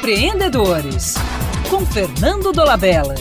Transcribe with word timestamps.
Empreendedores, 0.00 1.14
com 1.68 1.84
Fernando 1.84 2.52
Dolabella. 2.52 3.14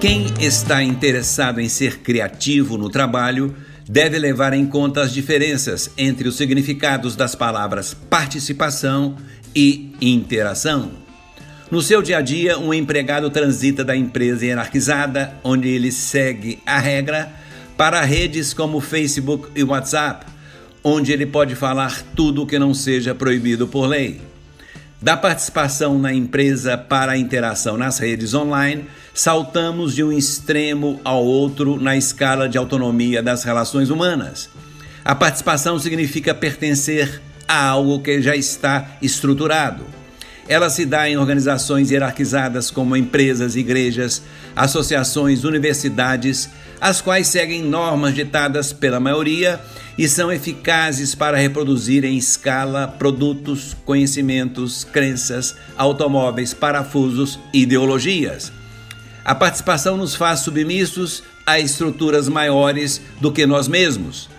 Quem 0.00 0.26
está 0.38 0.84
interessado 0.84 1.60
em 1.60 1.68
ser 1.68 1.98
criativo 1.98 2.78
no 2.78 2.88
trabalho 2.88 3.56
deve 3.88 4.20
levar 4.20 4.52
em 4.52 4.64
conta 4.66 5.02
as 5.02 5.12
diferenças 5.12 5.90
entre 5.98 6.28
os 6.28 6.36
significados 6.36 7.16
das 7.16 7.34
palavras 7.34 7.92
participação 7.92 9.16
e 9.52 9.96
interação. 10.00 10.92
No 11.72 11.82
seu 11.82 12.00
dia 12.00 12.18
a 12.18 12.22
dia, 12.22 12.56
um 12.56 12.72
empregado 12.72 13.28
transita 13.30 13.84
da 13.84 13.96
empresa 13.96 14.46
hierarquizada, 14.46 15.34
onde 15.42 15.66
ele 15.66 15.90
segue 15.90 16.60
a 16.64 16.78
regra, 16.78 17.32
para 17.76 18.00
redes 18.02 18.54
como 18.54 18.80
Facebook 18.80 19.48
e 19.56 19.64
WhatsApp, 19.64 20.37
onde 20.82 21.12
ele 21.12 21.26
pode 21.26 21.54
falar 21.54 22.02
tudo 22.14 22.42
o 22.42 22.46
que 22.46 22.58
não 22.58 22.72
seja 22.72 23.14
proibido 23.14 23.66
por 23.66 23.86
lei. 23.86 24.20
Da 25.00 25.16
participação 25.16 25.98
na 25.98 26.12
empresa 26.12 26.76
para 26.76 27.12
a 27.12 27.18
interação 27.18 27.76
nas 27.76 27.98
redes 27.98 28.34
online, 28.34 28.84
saltamos 29.14 29.94
de 29.94 30.02
um 30.02 30.12
extremo 30.12 31.00
ao 31.04 31.24
outro 31.24 31.80
na 31.80 31.96
escala 31.96 32.48
de 32.48 32.58
autonomia 32.58 33.22
das 33.22 33.44
relações 33.44 33.90
humanas. 33.90 34.50
A 35.04 35.14
participação 35.14 35.78
significa 35.78 36.34
pertencer 36.34 37.22
a 37.46 37.66
algo 37.66 38.00
que 38.00 38.20
já 38.20 38.34
está 38.34 38.98
estruturado. 39.00 39.97
Ela 40.48 40.70
se 40.70 40.86
dá 40.86 41.08
em 41.08 41.18
organizações 41.18 41.90
hierarquizadas 41.90 42.70
como 42.70 42.96
empresas, 42.96 43.54
igrejas, 43.54 44.22
associações, 44.56 45.44
universidades, 45.44 46.48
as 46.80 47.02
quais 47.02 47.26
seguem 47.26 47.62
normas 47.62 48.14
ditadas 48.14 48.72
pela 48.72 48.98
maioria 48.98 49.60
e 49.98 50.08
são 50.08 50.32
eficazes 50.32 51.14
para 51.14 51.36
reproduzir 51.36 52.02
em 52.04 52.16
escala 52.16 52.88
produtos, 52.88 53.76
conhecimentos, 53.84 54.84
crenças, 54.84 55.54
automóveis, 55.76 56.54
parafusos 56.54 57.38
ideologias. 57.52 58.50
A 59.24 59.34
participação 59.34 59.98
nos 59.98 60.14
faz 60.14 60.40
submissos 60.40 61.22
a 61.44 61.60
estruturas 61.60 62.28
maiores 62.28 63.02
do 63.20 63.30
que 63.30 63.44
nós 63.44 63.68
mesmos 63.68 64.30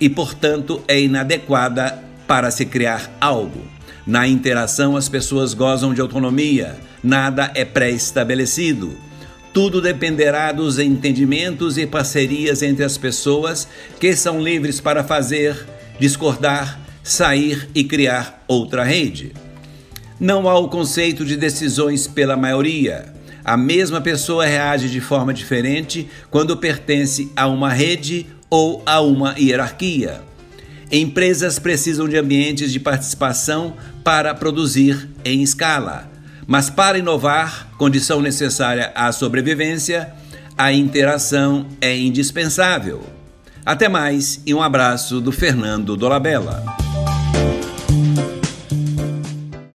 e, 0.00 0.08
portanto, 0.08 0.84
é 0.86 1.00
inadequada 1.00 2.00
para 2.28 2.50
se 2.52 2.64
criar 2.64 3.10
algo. 3.20 3.77
Na 4.08 4.26
interação, 4.26 4.96
as 4.96 5.06
pessoas 5.06 5.52
gozam 5.52 5.92
de 5.92 6.00
autonomia, 6.00 6.78
nada 7.04 7.52
é 7.54 7.62
pré-estabelecido. 7.62 8.96
Tudo 9.52 9.82
dependerá 9.82 10.50
dos 10.50 10.78
entendimentos 10.78 11.76
e 11.76 11.86
parcerias 11.86 12.62
entre 12.62 12.82
as 12.86 12.96
pessoas 12.96 13.68
que 14.00 14.16
são 14.16 14.42
livres 14.42 14.80
para 14.80 15.04
fazer, 15.04 15.54
discordar, 16.00 16.80
sair 17.02 17.68
e 17.74 17.84
criar 17.84 18.42
outra 18.48 18.82
rede. 18.82 19.34
Não 20.18 20.48
há 20.48 20.58
o 20.58 20.68
conceito 20.68 21.22
de 21.22 21.36
decisões 21.36 22.06
pela 22.06 22.34
maioria. 22.34 23.12
A 23.44 23.58
mesma 23.58 24.00
pessoa 24.00 24.46
reage 24.46 24.88
de 24.88 25.02
forma 25.02 25.34
diferente 25.34 26.08
quando 26.30 26.56
pertence 26.56 27.30
a 27.36 27.46
uma 27.46 27.74
rede 27.74 28.24
ou 28.48 28.82
a 28.86 29.02
uma 29.02 29.38
hierarquia. 29.38 30.27
Empresas 30.90 31.58
precisam 31.58 32.08
de 32.08 32.16
ambientes 32.16 32.72
de 32.72 32.80
participação 32.80 33.74
para 34.02 34.34
produzir 34.34 35.08
em 35.24 35.42
escala. 35.42 36.10
Mas 36.46 36.70
para 36.70 36.98
inovar, 36.98 37.68
condição 37.76 38.22
necessária 38.22 38.90
à 38.94 39.12
sobrevivência, 39.12 40.10
a 40.56 40.72
interação 40.72 41.66
é 41.78 41.96
indispensável. 41.96 43.04
Até 43.66 43.86
mais 43.86 44.40
e 44.46 44.54
um 44.54 44.62
abraço 44.62 45.20
do 45.20 45.30
Fernando 45.30 45.94
Dolabella. 45.94 46.64